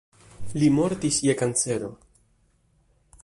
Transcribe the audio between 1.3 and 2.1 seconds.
kancero.